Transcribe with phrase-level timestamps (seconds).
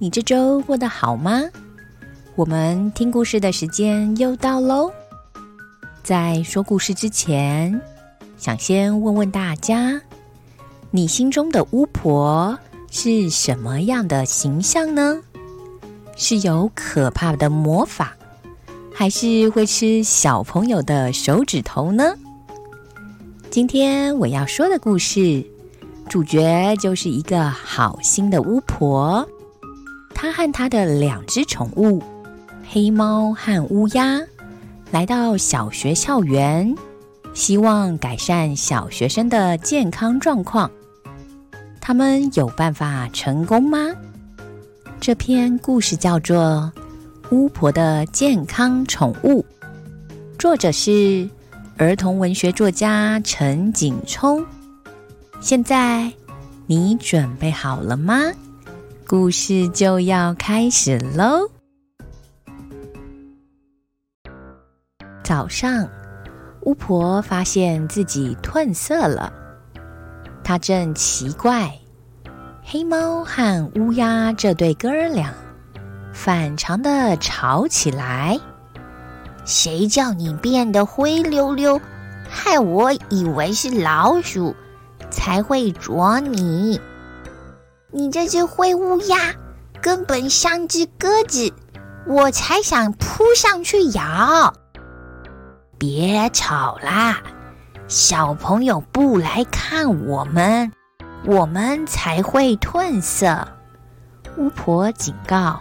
[0.00, 1.42] 你这周过得好吗？
[2.36, 4.92] 我们听故事的时间又到喽。
[6.04, 7.80] 在说故事之前，
[8.36, 10.00] 想先问问大家：
[10.92, 12.56] 你心中的巫婆
[12.92, 15.20] 是什么样的形象呢？
[16.16, 18.16] 是有可怕的魔法，
[18.94, 22.14] 还是会吃小朋友的手指头呢？
[23.50, 25.44] 今天我要说的故事，
[26.08, 29.28] 主角就是一个好心的巫婆。
[30.20, 32.02] 他和他的两只宠物
[32.68, 34.20] 黑猫和乌鸦
[34.90, 36.74] 来到小学校园，
[37.34, 40.68] 希望改善小学生的健康状况。
[41.80, 43.78] 他们有办法成功吗？
[44.98, 46.72] 这篇故事叫做
[47.30, 49.40] 《巫婆的健康宠物》，
[50.36, 51.30] 作者是。
[51.76, 54.44] 儿童文学作家陈景聪，
[55.38, 56.12] 现在
[56.66, 58.20] 你准备好了吗？
[59.08, 61.48] 故事就要开始喽。
[65.24, 65.88] 早上，
[66.60, 69.32] 巫婆发现自己褪色了，
[70.44, 71.72] 她正奇怪，
[72.62, 75.32] 黑猫和乌鸦这对哥俩
[76.12, 78.38] 反常的吵起来。
[79.46, 81.80] 谁叫你变得灰溜溜，
[82.28, 84.54] 害我以为是老鼠，
[85.10, 86.78] 才会啄你。
[87.90, 89.34] 你这只灰乌鸦
[89.80, 91.54] 根本像只鸽子，
[92.06, 94.52] 我才想扑上去咬。
[95.78, 97.22] 别吵啦，
[97.86, 100.70] 小朋友不来看我们，
[101.24, 103.48] 我们才会褪色。
[104.36, 105.58] 巫婆警告：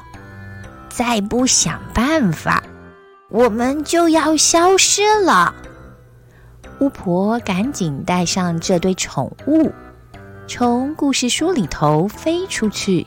[0.90, 2.62] 再不想办法。
[3.30, 5.56] 我们就要消失了。
[6.80, 9.72] 巫婆赶紧带上这对宠物，
[10.48, 13.06] 从故事书里头飞出去。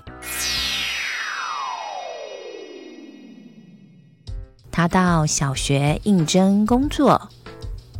[4.71, 7.31] 他到小学应征工作，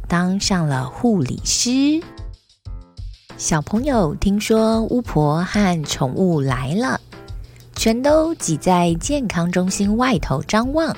[0.07, 2.03] 当上了护理师。
[3.39, 7.01] 小朋友听说巫婆和宠物来了，
[7.75, 10.95] 全都挤在健康中心外头张望。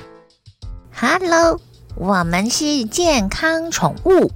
[0.93, 1.59] Hello，
[1.95, 4.29] 我们是健康宠物。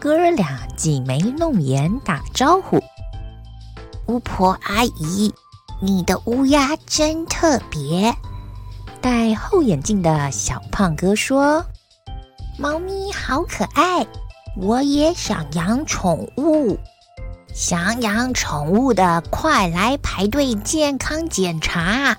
[0.00, 2.82] 哥俩挤眉弄眼打招呼。
[4.08, 5.34] 巫婆阿姨，
[5.82, 8.14] 你的乌鸦真特别。
[9.02, 11.62] 戴厚眼镜的小胖哥说
[12.58, 14.06] ：“猫咪好可爱，
[14.56, 16.78] 我也想养宠物。
[17.52, 22.16] 想养宠物的，快来排队健康检查。”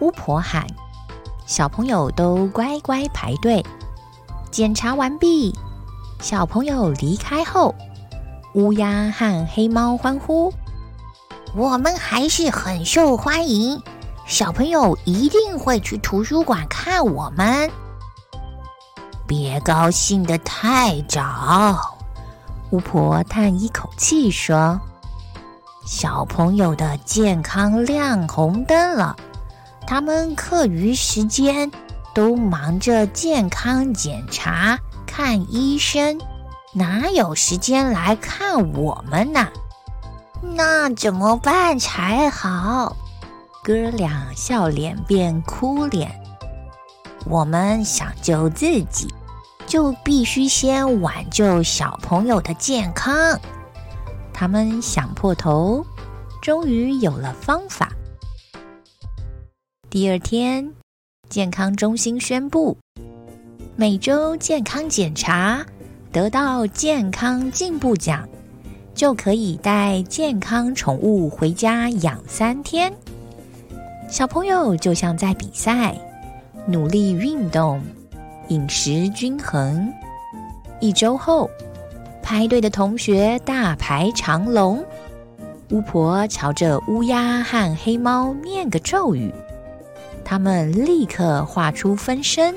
[0.00, 0.66] 巫婆喊。
[1.46, 3.64] 小朋友都乖乖排队，
[4.50, 5.54] 检查完毕。
[6.20, 7.72] 小朋友离开后，
[8.54, 10.52] 乌鸦和黑猫欢呼
[11.54, 13.82] ：“我们还是很受欢迎，
[14.26, 17.70] 小朋友一定会去图书馆看我们。”
[19.26, 21.98] 别高兴的太早，
[22.70, 24.80] 巫婆叹一口气说
[25.86, 29.16] ：“小朋友的健康亮红灯了。”
[29.86, 31.70] 他们课余时间
[32.14, 36.20] 都忙着健康检查、看医生，
[36.74, 39.48] 哪有时间来看我们呢？
[40.40, 42.96] 那怎么办才好？
[43.62, 46.10] 哥俩笑脸变哭脸。
[47.26, 49.12] 我们想救自己，
[49.66, 53.38] 就必须先挽救小朋友的健康。
[54.32, 55.84] 他们想破头，
[56.40, 57.92] 终于有了方法。
[59.90, 60.72] 第二天，
[61.28, 62.78] 健康中心宣布，
[63.74, 65.66] 每周健康检查
[66.12, 68.26] 得到健康进步奖，
[68.98, 72.92] 就可以带健康宠物回家养三天。
[74.08, 75.96] 小朋友就像在比赛，
[76.66, 77.80] 努力运动，
[78.48, 79.88] 饮食均衡。
[80.80, 81.48] 一周后，
[82.20, 84.84] 排队的同学大排长龙。
[85.70, 89.32] 巫婆朝着乌鸦和黑猫念个咒语。
[90.24, 92.52] 他们立刻画出分身，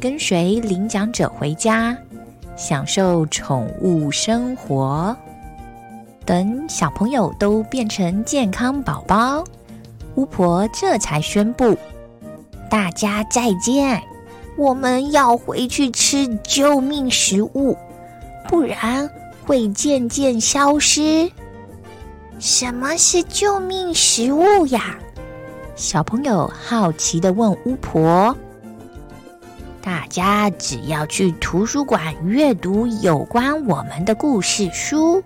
[0.00, 1.94] 跟随领奖者回家，
[2.56, 5.14] 享受宠物生活。
[6.30, 9.42] 等小朋友都变成健康宝宝，
[10.14, 11.76] 巫婆这才宣布
[12.70, 14.00] ：“大家再见，
[14.56, 17.76] 我们要回去吃救命食物，
[18.48, 19.10] 不然
[19.44, 21.28] 会渐渐消失。”
[22.38, 24.96] 什么是救命食物呀？
[25.74, 28.36] 小朋友好奇的问巫婆。
[29.82, 35.20] 大家只要去图书馆阅读有关我们的故事书，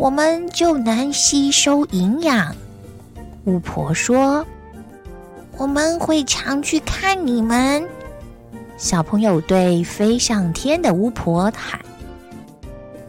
[0.00, 2.56] 我们就能吸收营养。
[3.44, 4.46] 巫婆说
[5.58, 7.86] ：“我们会常去看你们。”
[8.78, 11.78] 小朋友对飞上天的巫婆喊：“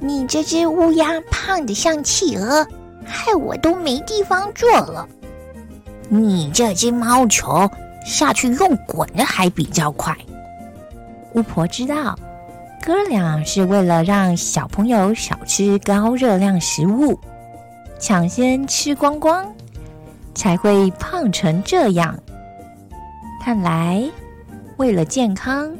[0.02, 2.68] 你这只乌鸦胖得像企鹅。”
[3.06, 5.08] 害我都没地方坐了。
[6.10, 7.70] 你这只猫球
[8.06, 10.16] 下去用滚的还比较快。
[11.34, 12.18] 巫婆知道，
[12.82, 17.20] 哥俩是为了让小朋友少吃高热量食物，
[18.00, 19.54] 抢先吃光光，
[20.34, 22.18] 才会胖成这样。
[23.40, 24.04] 看来，
[24.78, 25.72] 为了健康，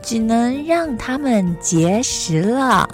[0.00, 2.88] 只能让他们节食了。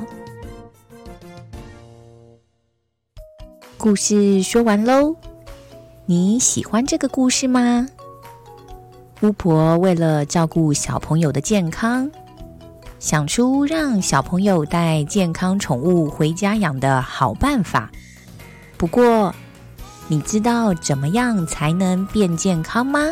[3.77, 5.15] 故事说完喽，
[6.07, 7.87] 你喜欢这个故事吗？
[9.23, 12.11] 巫婆为了照顾小朋友的健康，
[12.99, 17.91] 想出让小朋友带健康宠物回家养的好办法。
[18.77, 19.35] 不过，
[20.09, 23.11] 你知道怎么样才能变健康吗？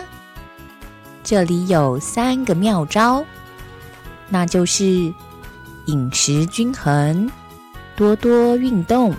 [1.23, 3.25] 这里有三个妙招，
[4.29, 4.85] 那就是
[5.87, 7.31] 饮食均衡，
[7.97, 9.15] 多多运动。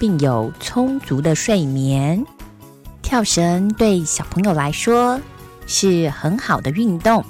[0.00, 2.24] 并有充足的睡眠。
[3.02, 5.20] 跳绳对小朋友来说
[5.66, 7.22] 是很好的运动，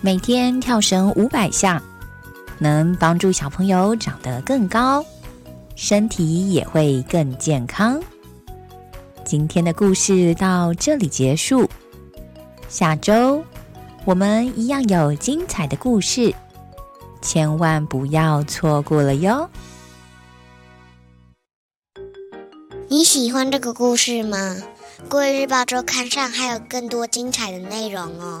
[0.00, 1.82] 每天跳绳五百下，
[2.58, 5.04] 能帮助小朋友长得更高，
[5.74, 8.00] 身体也会更健康。
[9.24, 11.68] 今天的故事到这里结束，
[12.68, 13.42] 下周
[14.04, 16.32] 我们一样有精彩的故事，
[17.20, 19.50] 千万不要错过了哟。
[22.86, 24.56] 你喜欢这个故事吗？
[25.08, 28.40] 国语日报周刊上还有更多精彩的内容哦。